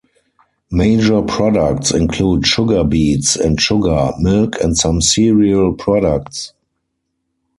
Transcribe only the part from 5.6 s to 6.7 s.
products.